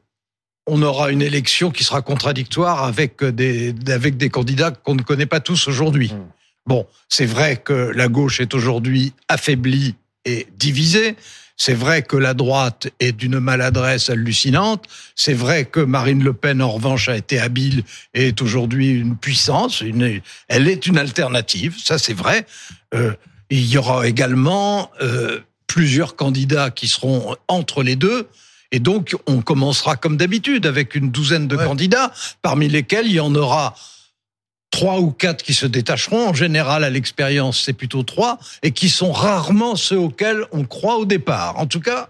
on 0.68 0.82
aura 0.82 1.12
une 1.12 1.22
élection 1.22 1.72
qui 1.72 1.84
sera 1.84 2.02
contradictoire 2.02 2.84
avec 2.84 3.24
des, 3.24 3.74
avec 3.88 4.18
des 4.18 4.30
candidats 4.30 4.72
qu'on 4.72 4.96
ne 4.96 5.02
connaît 5.02 5.26
pas 5.26 5.40
tous 5.40 5.68
aujourd'hui. 5.68 6.14
Hmm. 6.14 6.28
Bon, 6.68 6.86
c'est 7.10 7.26
vrai 7.26 7.58
que 7.58 7.92
la 7.96 8.08
gauche 8.08 8.40
est 8.40 8.54
aujourd'hui 8.54 9.14
affaiblie 9.28 9.96
et 10.26 10.48
divisée. 10.58 11.16
C'est 11.58 11.76
vrai 11.76 12.02
que 12.02 12.18
la 12.18 12.34
droite 12.34 12.88
est 13.00 13.12
d'une 13.12 13.40
maladresse 13.40 14.10
hallucinante. 14.10 14.86
C'est 15.16 15.36
vrai 15.36 15.66
que 15.66 15.80
Marine 15.80 16.24
Le 16.24 16.34
Pen, 16.34 16.60
en 16.60 16.72
revanche, 16.72 17.08
a 17.08 17.16
été 17.16 17.40
habile 17.40 17.84
et 18.16 18.30
est 18.30 18.42
aujourd'hui 18.42 18.90
une 18.90 19.16
puissance. 19.16 19.84
elle 20.48 20.68
est 20.68 20.88
une 20.88 20.98
alternative, 20.98 21.78
ça 21.78 22.00
c'est 22.00 22.16
vrai. 22.16 22.48
Euh, 22.96 23.14
il 23.52 23.68
y 23.68 23.78
aura 23.78 24.08
également 24.08 24.90
euh, 25.02 25.40
plusieurs 25.68 26.16
candidats 26.16 26.72
qui 26.72 26.88
seront 26.88 27.36
entre 27.48 27.84
les 27.84 27.96
deux. 27.96 28.28
Et 28.72 28.80
donc, 28.80 29.16
on 29.28 29.42
commencera 29.42 29.98
comme 29.98 30.18
d'habitude 30.18 30.66
avec 30.66 30.96
une 30.96 31.12
douzaine 31.12 31.48
de 31.48 31.58
candidats, 31.58 32.12
parmi 32.42 32.70
lesquels 32.70 33.06
il 33.06 33.14
y 33.14 33.20
en 33.20 33.36
aura 33.36 33.76
trois 34.72 35.00
ou 35.00 35.12
quatre 35.12 35.44
qui 35.44 35.54
se 35.54 35.68
détacheront. 35.68 36.30
En 36.30 36.34
général, 36.34 36.84
à 36.84 36.90
l'expérience, 36.90 37.62
c'est 37.64 37.74
plutôt 37.74 38.04
trois, 38.04 38.40
et 38.64 38.72
qui 38.72 38.90
sont 38.90 39.12
rarement 39.12 39.76
ceux 39.76 40.00
auxquels 40.00 40.46
on 40.52 40.64
croit 40.64 40.98
au 40.98 41.06
départ. 41.06 41.60
En 41.60 41.68
tout 41.68 41.82
cas, 41.82 42.10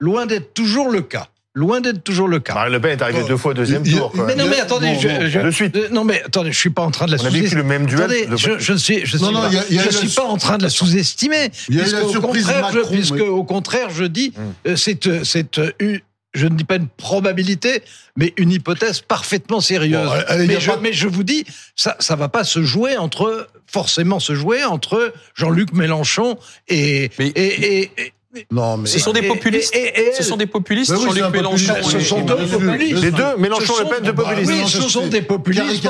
loin 0.00 0.26
d'être 0.26 0.54
toujours 0.54 0.90
le 0.90 1.02
cas. 1.02 1.28
Loin 1.54 1.80
d'être 1.80 2.04
toujours 2.04 2.28
le 2.28 2.38
cas. 2.38 2.54
Marine 2.54 2.74
Le 2.74 2.80
Pen 2.80 2.92
est 2.92 3.02
arrivée 3.02 3.24
deux 3.26 3.36
fois 3.36 3.50
au 3.50 3.54
deuxième 3.54 3.82
tour. 3.82 4.12
Mais 4.14 4.36
non, 4.36 4.46
mais 4.48 4.60
attendez, 4.60 4.96
je, 5.00 5.50
suite. 5.50 5.90
non 5.90 6.04
mais 6.04 6.22
attendez, 6.22 6.52
je 6.52 6.58
suis 6.58 6.70
pas 6.70 6.82
en 6.82 6.92
train 6.92 7.06
de 7.06 7.10
la 7.10 7.18
sous-estimer. 7.18 7.50
le 7.50 7.62
même 7.64 7.86
duel. 7.86 8.02
Attendez, 8.02 8.28
je, 8.36 8.58
je 8.58 8.74
suis, 8.74 9.00
je 9.04 9.16
suis, 9.16 9.32
pas, 9.32 9.50
je 9.50 9.90
suis 9.90 10.08
pas 10.08 10.24
en 10.24 10.36
train 10.36 10.58
de 10.58 10.62
la 10.62 10.68
sous-estimer. 10.68 11.50
Puisque, 11.68 11.96
au 12.04 12.20
contraire, 12.20 12.70
je, 12.72 12.78
puisque 12.88 13.20
au 13.20 13.42
contraire, 13.42 13.90
je 13.90 14.04
dis, 14.04 14.32
hum. 14.36 14.52
euh, 14.68 14.76
c'est, 14.76 15.06
euh, 15.08 15.24
c'est 15.24 15.58
euh, 15.58 15.98
je 16.34 16.46
ne 16.46 16.56
dis 16.56 16.64
pas 16.64 16.76
une 16.76 16.88
probabilité, 16.88 17.82
mais 18.16 18.34
une 18.36 18.52
hypothèse 18.52 19.00
parfaitement 19.00 19.60
sérieuse. 19.60 20.10
mais, 20.36 20.60
je, 20.60 20.70
mais, 20.80 20.92
je, 20.92 21.08
vous 21.08 21.24
dis, 21.24 21.44
ça 21.74 21.96
ça 21.98 22.16
va 22.16 22.28
pas 22.28 22.44
se 22.44 22.62
jouer 22.62 22.96
entre 22.96 23.48
forcément 23.68 24.18
se 24.18 24.34
jouer 24.34 24.64
entre 24.64 25.12
Jean-Luc 25.34 25.72
Mélenchon 25.72 26.38
et, 26.68 27.10
et, 27.18 27.82
et, 27.82 28.12
Non, 28.50 28.76
mais 28.76 28.88
ce 28.88 28.98
sont 28.98 29.12
des 29.12 29.22
populistes. 29.22 29.74
ce 30.16 30.22
sont 30.22 30.36
des 30.36 30.46
populistes. 30.46 30.94
Jean-Luc 30.94 31.32
Mélenchon. 31.32 31.74
Ce 31.82 32.00
sont 32.00 32.20
deux 32.20 32.36
populistes. 32.36 33.02
Les 33.02 33.10
deux, 33.10 33.36
Mélenchon, 33.38 33.74
Le 33.80 33.88
Pen, 33.88 34.04
deux 34.04 34.14
populistes. 34.14 34.52
Oui, 34.52 34.68
ce 34.68 34.82
sont 34.88 35.06
des 35.06 35.22
populistes. 35.22 35.88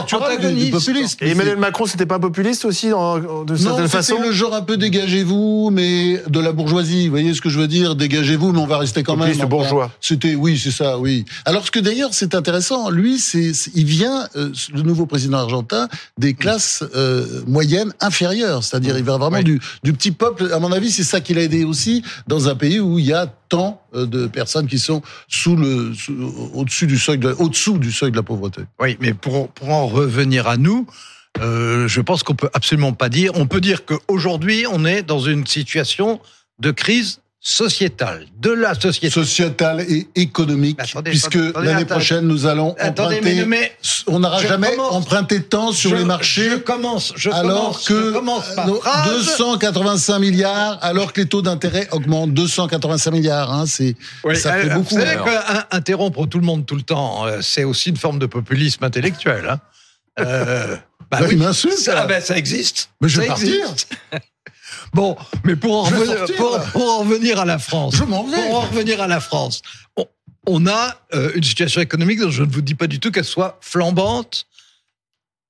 populistes. 0.70 1.22
Et 1.22 1.30
Emmanuel 1.30 1.56
Macron, 1.56 1.86
c'était 1.86 2.06
pas 2.06 2.18
populiste 2.18 2.64
aussi, 2.64 2.88
de 2.88 3.56
certaine 3.56 3.88
façon. 3.88 4.16
C'est 4.18 4.26
le 4.26 4.32
genre 4.32 4.54
un 4.54 4.62
peu 4.62 4.76
dégagez-vous, 4.76 5.70
mais 5.72 6.22
de 6.28 6.40
la 6.40 6.52
bourgeoisie. 6.52 7.06
Vous 7.06 7.10
voyez 7.10 7.34
ce 7.34 7.40
que 7.40 7.48
je 7.48 7.58
veux 7.58 7.66
dire? 7.68 7.96
Dégagez-vous, 7.96 8.52
mais 8.52 8.60
on 8.60 8.66
va 8.66 8.78
rester 8.78 9.02
quand 9.02 9.16
même. 9.16 9.28
Populiste 9.28 9.48
bourgeois. 9.48 9.90
C'était, 10.00 10.34
oui, 10.34 10.58
c'est 10.62 10.70
ça, 10.70 10.98
oui. 10.98 11.24
Alors 11.44 11.66
ce 11.66 11.70
que 11.70 11.80
d'ailleurs, 11.80 12.10
c'est 12.12 12.34
intéressant. 12.34 12.90
Lui, 12.90 13.18
c'est, 13.18 13.52
il 13.74 13.84
vient, 13.84 14.28
euh, 14.36 14.52
le 14.72 14.82
nouveau 14.82 15.06
président 15.06 15.38
argentin, 15.38 15.88
des 16.18 16.34
classes 16.34 16.84
euh, 16.94 17.42
moyennes 17.46 17.92
inférieures. 18.00 18.62
C'est-à-dire, 18.62 18.96
il 18.96 19.04
vient 19.04 19.18
vraiment 19.18 19.42
du, 19.42 19.60
du 19.82 19.92
petit 19.92 20.12
peuple. 20.12 20.52
À 20.52 20.60
mon 20.60 20.70
avis, 20.70 20.90
c'est 20.92 21.02
ça 21.02 21.20
qui 21.20 21.34
l'a 21.34 21.42
aidé 21.42 21.64
aussi 21.64 22.02
dans 22.28 22.48
un 22.48 22.54
pays 22.54 22.78
où 22.78 22.98
il 22.98 23.06
y 23.06 23.12
a 23.12 23.26
tant 23.48 23.82
euh, 23.94 24.06
de 24.06 24.26
personnes 24.26 24.66
qui 24.66 24.78
sont 24.78 25.02
sous 25.26 25.56
le, 25.56 25.92
au-dessus 26.54 26.86
du 26.86 26.98
seuil, 26.98 27.18
de, 27.18 27.34
au-dessous 27.38 27.78
du 27.78 27.90
seuil 27.90 28.12
de 28.12 28.16
la 28.16 28.22
pauvreté. 28.22 28.62
Oui, 28.78 28.96
mais 29.00 29.14
pour, 29.14 29.48
pour 29.48 29.70
en 29.70 29.86
revenir 29.86 30.46
à 30.46 30.56
nous, 30.56 30.86
euh, 31.40 31.88
je 31.88 32.00
pense 32.00 32.22
qu'on 32.22 32.34
peut 32.34 32.50
absolument 32.52 32.92
pas 32.92 33.08
dire. 33.08 33.32
On 33.34 33.46
peut 33.46 33.60
dire 33.60 33.84
qu'aujourd'hui, 33.84 34.66
on 34.70 34.84
est 34.84 35.02
dans 35.02 35.20
une 35.20 35.46
situation 35.46 36.20
de 36.58 36.70
crise 36.70 37.20
sociétale, 37.40 38.26
de 38.40 38.50
la 38.50 38.74
société. 38.74 39.10
Sociétale 39.10 39.82
et 39.82 40.08
économique, 40.16 40.78
puisque 41.04 41.38
l'année 41.56 41.84
prochaine, 41.84 42.26
nous 42.26 42.46
allons 42.46 42.74
emprunter... 42.80 43.44
Mais, 43.46 43.72
on 44.06 44.18
n'aura 44.20 44.42
jamais 44.42 44.76
emprunté 44.78 45.42
tant 45.42 45.72
sur 45.72 45.94
les 45.94 46.04
marchés. 46.04 46.50
Je 46.50 46.56
commence, 46.56 47.12
je 47.16 47.30
alors 47.30 47.80
que 47.82 48.12
commence 48.12 48.44
285 49.06 50.14
euh, 50.14 50.18
milliards, 50.18 50.78
alors 50.82 51.12
que 51.12 51.20
les 51.20 51.28
taux 51.28 51.42
d'intérêt 51.42 51.88
augmentent. 51.92 52.32
285 52.32 53.10
milliards, 53.12 53.52
hein, 53.52 53.66
c'est 53.66 53.94
ça 54.34 54.54
fait 54.54 54.70
euh, 54.70 54.74
beaucoup. 54.74 54.96
Vous 54.96 55.00
savez 55.00 55.16
qu'interrompre 55.16 56.26
tout 56.26 56.38
le 56.38 56.44
monde 56.44 56.66
tout 56.66 56.76
le 56.76 56.82
temps, 56.82 57.26
euh, 57.26 57.38
c'est 57.40 57.64
aussi 57.64 57.90
une 57.90 57.96
forme 57.96 58.18
de 58.18 58.26
populisme 58.26 58.84
intellectuel. 58.84 59.48
Hein. 59.48 59.60
Euh, 60.20 60.76
bah, 61.10 61.20
oui, 61.28 61.40
ça, 61.54 62.06
ben, 62.06 62.20
ça 62.20 62.36
existe. 62.36 62.90
Mais 63.00 63.08
je 63.08 63.20
vais 63.20 63.26
partir. 63.28 63.74
Bon, 64.94 65.16
mais 65.44 65.56
pour 65.56 65.76
en, 65.76 65.82
revenir, 65.82 66.24
pour, 66.36 66.82
en 66.82 66.98
revenir 67.00 67.38
à 67.38 67.44
la 67.44 67.58
France, 67.58 67.96
je 67.96 68.04
m'en 68.04 68.24
vais. 68.24 68.36
Pour 68.48 68.56
en 68.56 68.60
revenir 68.60 69.00
à 69.00 69.06
la 69.06 69.20
France, 69.20 69.62
on, 70.46 70.66
a 70.66 70.96
euh, 71.14 71.32
une 71.34 71.42
situation 71.42 71.80
économique 71.80 72.20
dont 72.20 72.30
je 72.30 72.42
ne 72.42 72.50
vous 72.50 72.62
dis 72.62 72.74
pas 72.74 72.86
du 72.86 73.00
tout 73.00 73.10
qu'elle 73.10 73.24
soit 73.24 73.58
flambante. 73.60 74.46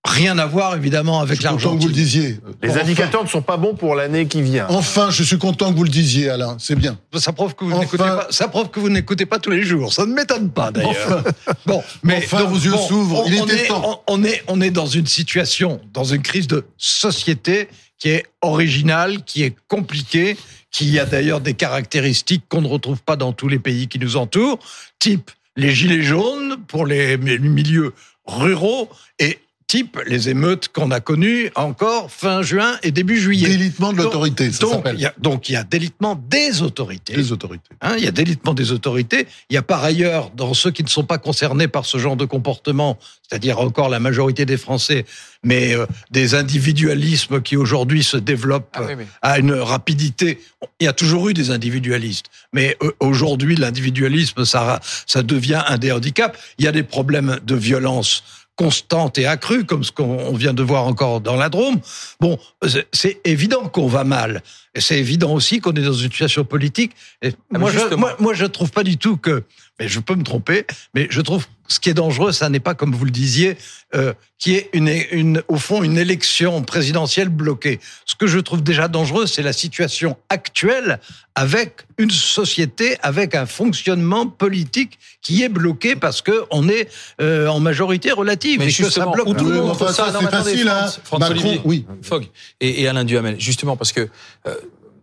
Rien 0.07 0.38
à 0.38 0.47
voir 0.47 0.75
évidemment 0.75 1.21
avec 1.21 1.42
l'argent. 1.42 1.76
que 1.76 1.83
vous 1.83 1.88
le 1.88 1.92
disiez. 1.92 2.40
Les 2.62 2.78
indicateurs 2.78 3.25
ne 3.25 3.28
sont 3.28 3.42
pas 3.42 3.57
bons 3.57 3.75
pour 3.75 3.95
l'année 3.95 4.26
qui 4.26 4.40
vient. 4.42 4.66
Enfin, 4.71 5.11
je 5.11 5.23
suis 5.23 5.38
content 5.38 5.71
que 5.71 5.76
vous 5.76 5.85
le 5.85 5.90
disiez, 5.90 6.30
Alain. 6.30 6.57
C'est 6.59 6.76
bien. 6.76 6.99
Ça 7.14 7.33
prouve 7.33 7.54
que 7.54 7.64
vous 7.64 7.78
n'écoutez 7.78 8.04
pas. 8.04 8.26
Ça 8.30 8.49
prouve 8.49 8.71
que 8.71 8.80
vous 8.80 8.88
n'écoutez 8.88 9.26
pas 9.26 9.38
tous 9.38 9.50
les 9.50 9.64
jours. 9.64 9.92
Ça 9.92 10.07
ne 10.07 10.14
m'étonne 10.14 10.50
pas 10.50 10.71
d'ailleurs. 10.71 11.25
Bon, 11.66 11.83
mais 12.02 12.23
enfin, 12.25 12.45
vos 12.45 12.57
yeux 12.57 12.76
s'ouvrent. 12.88 13.25
Il 13.26 13.35
était 13.35 13.64
est, 13.64 13.66
temps. 13.66 14.02
On, 14.07 14.25
est, 14.25 14.42
on 14.47 14.61
est 14.61 14.71
dans 14.71 14.87
une 14.87 15.07
situation, 15.07 15.80
dans 15.92 16.04
une 16.04 16.23
crise 16.23 16.47
de 16.47 16.64
société 16.78 17.68
qui 17.99 18.11
est 18.11 18.26
original, 18.43 19.25
qui 19.25 19.43
est 19.43 19.55
compliqué, 19.67 20.37
qui 20.71 20.99
a 20.99 21.05
d'ailleurs 21.05 21.40
des 21.40 21.55
caractéristiques 21.55 22.45
qu'on 22.49 22.62
ne 22.62 22.69
retrouve 22.69 23.02
pas 23.02 23.17
dans 23.17 23.33
tous 23.33 23.49
les 23.49 23.59
pays 23.59 23.88
qui 23.88 23.99
nous 23.99 24.17
entourent, 24.17 24.59
type 24.99 25.31
les 25.57 25.75
gilets 25.75 26.02
jaunes 26.02 26.57
pour 26.69 26.87
les 26.87 27.17
milieux 27.17 27.93
ruraux 28.26 28.88
et 29.19 29.38
type 29.68 30.00
les 30.06 30.30
émeutes 30.30 30.68
qu'on 30.68 30.90
a 30.90 30.98
connues 30.98 31.50
encore 31.54 32.10
fin 32.10 32.42
juin 32.42 32.76
et 32.82 32.90
début 32.90 33.20
juillet. 33.20 33.48
Délitement 33.48 33.92
de 33.92 33.98
l'autorité, 33.98 34.50
ça 34.50 34.66
s'appelle. 34.66 35.12
Donc 35.18 35.48
il 35.48 35.52
y 35.52 35.56
a 35.56 35.62
délitement 35.62 36.20
des 36.28 36.62
autorités. 36.62 37.12
Des 37.12 37.32
autorités. 37.32 37.68
Hein, 37.82 37.94
il 37.98 38.04
y 38.04 38.08
a 38.08 38.10
délitement 38.10 38.54
des 38.54 38.72
autorités. 38.72 39.28
Il 39.50 39.54
y 39.54 39.56
a 39.58 39.62
par 39.62 39.84
ailleurs, 39.84 40.30
dans 40.34 40.54
ceux 40.54 40.70
qui 40.70 40.82
ne 40.82 40.88
sont 40.88 41.04
pas 41.04 41.18
concernés 41.18 41.68
par 41.68 41.84
ce 41.84 41.98
genre 41.98 42.16
de 42.16 42.25
comportement, 42.25 42.98
c'est-à-dire 43.28 43.60
encore 43.60 43.90
la 43.90 44.00
majorité 44.00 44.46
des 44.46 44.56
Français, 44.56 45.04
mais 45.44 45.75
euh, 45.75 45.84
des 46.10 46.34
individualismes 46.34 47.42
qui 47.42 47.56
aujourd'hui 47.56 48.02
se 48.02 48.16
développent 48.16 48.75
ah 48.75 48.87
à 49.20 49.38
une 49.38 49.52
rapidité. 49.52 50.40
Il 50.80 50.84
y 50.84 50.88
a 50.88 50.94
toujours 50.94 51.28
eu 51.28 51.34
des 51.34 51.50
individualistes, 51.50 52.26
mais 52.54 52.76
euh, 52.82 52.90
aujourd'hui 53.00 53.54
l'individualisme 53.54 54.46
ça 54.46 54.80
ça 55.06 55.22
devient 55.22 55.62
un 55.66 55.76
des 55.76 55.92
handicaps. 55.92 56.38
Il 56.58 56.64
y 56.64 56.68
a 56.68 56.72
des 56.72 56.82
problèmes 56.82 57.38
de 57.44 57.54
violence 57.54 58.25
constante 58.58 59.18
et 59.18 59.26
accrue, 59.26 59.64
comme 59.64 59.84
ce 59.84 59.92
qu'on 59.92 60.32
vient 60.34 60.52
de 60.52 60.64
voir 60.64 60.84
encore 60.84 61.20
dans 61.20 61.36
la 61.36 61.48
Drôme, 61.48 61.76
bon, 62.20 62.38
c'est 62.92 63.20
évident 63.24 63.68
qu'on 63.68 63.86
va 63.86 64.02
mal. 64.02 64.42
Et 64.74 64.80
c'est 64.80 64.98
évident 64.98 65.32
aussi 65.32 65.60
qu'on 65.60 65.72
est 65.72 65.82
dans 65.82 65.92
une 65.92 66.10
situation 66.10 66.44
politique. 66.44 66.92
Et 67.22 67.32
ah, 67.54 67.58
moi, 67.58 67.70
je, 67.70 67.94
moi, 67.94 68.16
moi, 68.18 68.34
je 68.34 68.44
trouve 68.44 68.72
pas 68.72 68.82
du 68.82 68.98
tout 68.98 69.16
que, 69.16 69.44
mais 69.78 69.86
je 69.86 70.00
peux 70.00 70.16
me 70.16 70.24
tromper, 70.24 70.66
mais 70.92 71.06
je 71.08 71.20
trouve 71.20 71.46
ce 71.68 71.80
qui 71.80 71.90
est 71.90 71.94
dangereux, 71.94 72.32
ça 72.32 72.48
n'est 72.48 72.60
pas 72.60 72.75
comme 72.75 72.94
vous 72.94 73.04
le 73.04 73.10
disiez, 73.10 73.56
euh, 73.94 74.14
qui 74.38 74.54
est 74.54 74.70
une, 74.72 74.90
une, 75.12 75.42
au 75.48 75.56
fond 75.56 75.82
une 75.82 75.98
élection 75.98 76.62
présidentielle 76.62 77.28
bloquée. 77.28 77.78
Ce 78.06 78.14
que 78.14 78.26
je 78.26 78.38
trouve 78.38 78.62
déjà 78.62 78.88
dangereux, 78.88 79.26
c'est 79.26 79.42
la 79.42 79.52
situation 79.52 80.16
actuelle 80.30 80.98
avec 81.34 81.87
une 81.98 82.10
société, 82.10 82.96
avec 83.02 83.34
un 83.34 83.46
fonctionnement 83.46 84.26
politique 84.26 84.98
qui 85.20 85.42
est 85.42 85.48
bloqué 85.48 85.94
parce 85.94 86.22
que 86.22 86.44
on 86.50 86.68
est 86.68 86.88
euh, 87.20 87.46
en 87.48 87.60
majorité 87.60 88.12
relative 88.12 88.60
mais 88.60 88.72
et 88.72 88.72
que 88.72 88.90
ça 88.90 89.06
bloque 89.06 89.37
tout 89.37 89.44
le 89.44 89.60
monde. 89.60 89.76
ça, 89.78 90.12
c'est 90.18 90.30
facile, 90.30 90.68
hein. 90.68 90.87
Macron, 91.18 91.60
oui. 91.64 91.87
Fogg 92.02 92.28
et, 92.60 92.82
et, 92.82 92.88
Alain 92.88 93.04
Duhamel, 93.04 93.38
justement 93.38 93.76
parce 93.76 93.92
que 93.92 94.08
euh, 94.46 94.54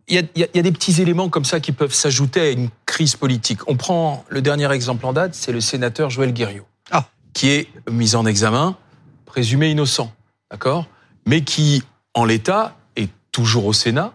il 0.07 0.15
y, 0.15 0.19
a, 0.19 0.47
y, 0.53 0.59
a, 0.59 0.61
des 0.61 0.71
petits 0.71 1.01
éléments 1.01 1.29
comme 1.29 1.45
ça 1.45 1.59
qui 1.59 1.71
peuvent 1.71 1.93
s'ajouter 1.93 2.39
à 2.39 2.49
une 2.51 2.69
crise 2.85 3.15
politique. 3.15 3.67
On 3.67 3.75
prend 3.75 4.23
le 4.29 4.41
dernier 4.41 4.71
exemple 4.71 5.05
en 5.05 5.13
date, 5.13 5.33
c'est 5.33 5.51
le 5.51 5.61
sénateur 5.61 6.09
Joël 6.09 6.31
Guerriot, 6.31 6.67
ah. 6.91 7.07
qui 7.33 7.49
est 7.49 7.67
mis 7.89 8.15
en 8.15 8.25
examen, 8.25 8.77
présumé 9.25 9.69
innocent, 9.69 10.13
d'accord, 10.51 10.85
mais 11.25 11.41
qui, 11.41 11.83
en 12.13 12.23
l'état, 12.25 12.77
est 12.95 13.09
toujours 13.31 13.65
au 13.65 13.73
Sénat 13.73 14.13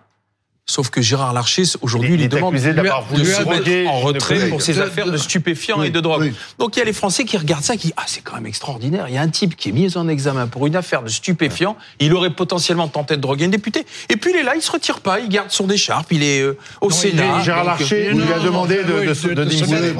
Sauf 0.71 0.89
que 0.89 1.03
Gérard 1.03 1.33
Larcher, 1.33 1.65
aujourd'hui, 1.83 2.17
lui 2.17 2.29
demande 2.29 2.55
de 2.55 2.59
se 2.61 2.69
mettre 2.69 3.91
en 3.91 3.99
retrait 3.99 4.49
pour 4.49 4.63
ses 4.63 4.79
affaires 4.79 5.11
de 5.11 5.17
stupéfiants 5.17 5.83
et 5.83 5.91
de 5.91 5.99
drogue. 5.99 6.33
Donc 6.61 6.77
il 6.77 6.79
y 6.79 6.83
a 6.83 6.85
les 6.85 6.93
Français 6.93 7.25
qui 7.25 7.37
regardent 7.37 7.65
ça, 7.65 7.77
qui 7.77 7.89
disent 7.89 7.95
Ah, 7.97 8.05
c'est 8.07 8.21
quand 8.21 8.37
même 8.37 8.47
extraordinaire. 8.47 9.07
Il 9.09 9.15
y 9.15 9.19
a 9.19 9.21
un 9.21 9.29
type 9.29 9.57
qui 9.57 9.71
est 9.71 9.73
mis 9.73 9.97
en 9.97 10.07
examen 10.07 10.47
pour 10.47 10.69
une 10.69 10.77
affaire 10.77 11.03
de 11.03 11.09
stupéfiants. 11.09 11.77
Il 11.99 12.15
aurait 12.15 12.31
potentiellement 12.31 12.87
tenté 12.87 13.17
de 13.17 13.21
droguer 13.21 13.47
une 13.47 13.51
députée. 13.51 13.85
Et 14.11 14.17
puis 14.17 14.31
il 14.33 14.37
est 14.37 14.43
là, 14.45 14.53
il 14.55 14.63
se 14.63 14.71
retire 14.71 15.01
pas, 15.01 15.19
il 15.19 15.29
garde 15.29 15.51
son 15.51 15.69
écharpe, 15.69 16.13
il 16.13 16.23
est 16.23 16.41
euh, 16.41 16.57
au 16.81 16.91
Sénat. 16.91 17.43
Gérard 17.43 17.65
Larcher 17.65 18.13
lui 18.13 18.33
a 18.33 18.39
demandé 18.39 18.77
de, 18.77 19.13
de, 19.13 19.35
de, 19.35 19.45
démissionner. 19.45 19.93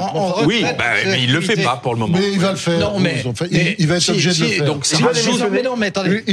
Oui, 0.45 0.63
bah, 0.77 0.85
mais 1.05 1.21
il 1.21 1.33
le 1.33 1.41
fait 1.41 1.61
pas 1.61 1.75
pour 1.83 1.95
le 1.95 1.99
moment. 1.99 2.17
Mais 2.17 2.31
il 2.31 2.39
va 2.39 2.51
le 2.51 2.57
faire. 2.57 2.79
Non, 2.79 2.97
mais, 2.97 3.21
il, 3.77 3.87
va 3.87 3.97
être 3.97 4.09
obligé 4.09 4.31
de 4.31 4.39
le 4.39 4.45
faire. 4.45 4.65
Donc, 4.65 4.85
mais 5.51 5.63
non, 5.63 5.75
mais 5.75 5.87
attendez. 5.87 6.23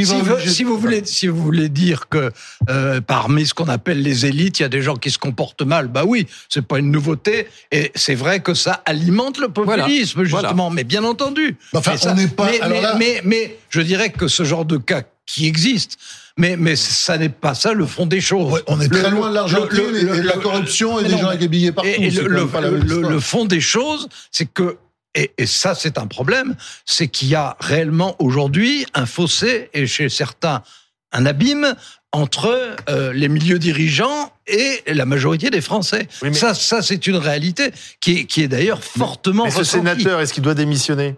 Si 0.47 0.62
vous 0.62 0.78
voulez, 0.78 1.02
si 1.04 1.26
vous 1.26 1.42
voulez 1.42 1.68
dire 1.68 2.09
que 2.09 2.30
euh, 2.68 3.00
parmi 3.00 3.47
ce 3.47 3.54
qu'on 3.54 3.68
appelle 3.68 4.00
les 4.00 4.26
élites, 4.28 4.61
il 4.61 4.62
y 4.62 4.64
a 4.64 4.68
des 4.68 4.82
gens 4.82 4.97
qui 4.97 5.11
se 5.11 5.18
comportent 5.18 5.62
mal. 5.62 5.88
Bah 5.88 6.04
oui, 6.06 6.26
c'est 6.49 6.66
pas 6.66 6.78
une 6.78 6.90
nouveauté. 6.90 7.49
Et 7.73 7.90
c'est 7.94 8.14
vrai 8.14 8.40
que 8.40 8.54
ça 8.54 8.82
alimente 8.87 9.38
le 9.38 9.49
populisme, 9.49 10.25
justement. 10.25 10.70
Mais 10.70 10.85
bien 10.85 11.04
entendu. 11.04 11.56
Enfin, 11.75 11.94
on 12.06 12.14
n'est 12.14 12.28
pas. 12.28 12.49
Mais, 12.99 13.20
mais, 13.25 13.58
je 13.70 13.80
dirais 13.80 14.11
que 14.11 14.28
ce 14.28 14.44
genre 14.44 14.64
de 14.64 14.76
cas 14.76 15.02
qui 15.26 15.47
existe, 15.47 15.99
mais, 16.37 16.56
mais 16.56 16.76
ça 16.76 17.18
n'est 17.18 17.28
pas 17.28 17.54
ça 17.54 17.73
le 17.73 17.85
fond 17.85 18.06
des 18.06 18.20
choses. 18.20 18.62
on 18.66 18.80
est 18.80 18.88
très 18.88 19.11
loin 19.11 19.28
de 19.28 19.35
l'Argentine 19.35 19.94
et, 19.94 20.23
la 20.23 20.38
corruption 20.38 20.99
et 20.99 21.04
des 21.04 21.18
gens 21.18 21.35
billets 21.37 21.73
partout. 21.73 21.90
Et, 21.90 22.11
le, 22.11 23.20
fond 23.20 23.44
des 23.44 23.61
choses, 23.61 24.08
c'est 24.30 24.50
que 24.50 24.78
et, 25.14 25.32
et, 25.37 25.47
ça, 25.47 25.75
c'est 25.75 25.99
un 25.99 26.06
problème, 26.06 26.54
c'est 26.85 27.08
qu'il 27.08 27.28
y 27.28 27.35
a 27.35 27.56
réellement 27.61 28.14
aujourd'hui 28.18 28.87
un 28.94 29.06
fossé 29.06 29.68
et 29.75 29.87
chez 29.87 30.08
certains 30.08 30.62
un 31.12 31.26
abîme 31.26 31.75
entre 32.12 32.76
euh, 32.88 33.12
les 33.12 33.28
milieux 33.28 33.58
dirigeants 33.58 34.32
et 34.46 34.82
la 34.86 35.04
majorité 35.04 35.50
des 35.50 35.60
Français. 35.60 36.08
Ça, 36.32 36.54
ça 36.54 36.80
c'est 36.82 37.06
une 37.06 37.16
réalité 37.16 37.70
qui 38.00 38.20
est, 38.20 38.24
qui 38.24 38.42
est 38.42 38.48
d'ailleurs 38.48 38.82
fortement. 38.82 39.44
Mais 39.44 39.50
ce 39.50 39.64
sénateur, 39.64 40.20
est-ce 40.20 40.32
qu'il 40.32 40.42
doit 40.42 40.54
démissionner? 40.54 41.16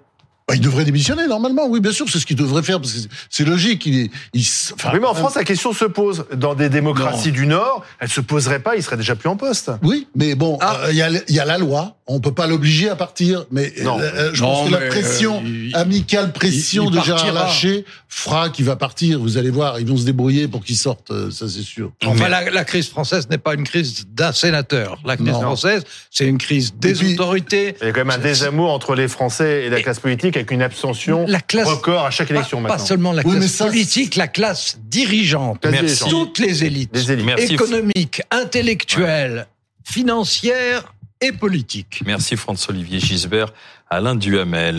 Bah, 0.50 0.56
il 0.56 0.60
devrait 0.60 0.84
démissionner 0.84 1.28
normalement, 1.28 1.66
oui, 1.68 1.78
bien 1.78 1.92
sûr, 1.92 2.08
c'est 2.10 2.18
ce 2.18 2.26
qu'il 2.26 2.36
devrait 2.36 2.64
faire, 2.64 2.80
parce 2.80 2.92
que 2.92 2.98
c'est 3.28 3.44
logique. 3.44 3.86
Il, 3.86 4.10
il 4.34 4.44
enfin, 4.74 4.90
oui, 4.92 4.98
mais 5.00 5.06
en 5.06 5.14
France, 5.14 5.36
la 5.36 5.44
question 5.44 5.72
se 5.72 5.84
pose. 5.84 6.24
Dans 6.34 6.56
des 6.56 6.68
démocraties 6.68 7.30
du 7.30 7.46
Nord, 7.46 7.84
elle 8.00 8.08
se 8.08 8.20
poserait 8.20 8.58
pas, 8.58 8.74
il 8.74 8.82
serait 8.82 8.96
déjà 8.96 9.14
plus 9.14 9.28
en 9.28 9.36
poste. 9.36 9.70
Oui, 9.82 10.08
mais 10.16 10.34
bon, 10.34 10.58
ah. 10.60 10.80
euh, 10.82 10.88
il 10.90 10.96
y, 10.96 11.02
a, 11.02 11.10
y, 11.28 11.38
a, 11.38 11.44
la 11.44 11.56
loi, 11.56 11.98
on 12.08 12.18
peut 12.18 12.34
pas 12.34 12.48
l'obliger 12.48 12.88
à 12.88 12.96
partir, 12.96 13.44
mais 13.52 13.72
non. 13.82 14.00
Euh, 14.00 14.30
je 14.32 14.40
pense 14.40 14.68
que 14.68 14.72
la 14.72 14.88
pression, 14.88 15.40
euh, 15.46 15.70
amicale 15.74 16.32
pression 16.32 16.90
de 16.90 17.00
Gérard 17.00 17.32
Larcher 17.32 17.84
fera 18.08 18.50
qu'il 18.50 18.64
va 18.64 18.74
partir. 18.74 19.20
Vous 19.20 19.38
allez 19.38 19.50
voir, 19.50 19.78
ils 19.78 19.86
vont 19.86 19.96
se 19.96 20.04
débrouiller 20.04 20.48
pour 20.48 20.64
qu'il 20.64 20.76
sorte, 20.76 21.12
ça 21.30 21.48
c'est 21.48 21.62
sûr. 21.62 21.92
Enfin, 22.04 22.28
la, 22.28 22.50
la, 22.50 22.64
crise 22.64 22.88
française 22.88 23.28
n'est 23.30 23.38
pas 23.38 23.54
une 23.54 23.64
crise 23.64 24.04
d'un 24.08 24.32
sénateur. 24.32 24.98
La 25.04 25.16
crise 25.16 25.30
française, 25.30 25.84
c'est 26.10 26.26
une 26.26 26.38
crise 26.38 26.74
des 26.74 27.12
autorités. 27.12 27.76
Il 27.80 27.86
y 27.86 27.90
a 27.90 27.92
quand 27.92 28.00
même 28.00 28.10
un 28.10 28.18
désamour 28.18 28.72
entre 28.72 28.96
les 28.96 29.06
Français 29.06 29.66
et 29.66 29.70
la 29.70 29.80
classe 29.80 30.00
politique 30.00 30.36
avec 30.40 30.50
une 30.50 30.62
abstention 30.62 31.26
la 31.28 31.40
classe, 31.40 31.68
record 31.68 32.06
à 32.06 32.10
chaque 32.10 32.30
élection 32.30 32.58
pas, 32.58 32.62
maintenant. 32.62 32.76
Pas 32.76 32.84
seulement 32.84 33.12
la 33.12 33.22
classe 33.22 33.56
politique, 33.58 34.16
la 34.16 34.28
classe 34.28 34.78
dirigeante, 34.82 35.66
toutes 36.08 36.38
les 36.38 36.64
élites, 36.64 36.96
économiques, 37.38 38.22
intellectuelles, 38.30 39.46
financière 39.84 40.94
et 41.20 41.32
politique. 41.32 42.02
Merci 42.06 42.36
François-Olivier 42.36 42.98
Gisbert, 43.00 43.52
Alain 43.88 44.14
Duhamel. 44.14 44.78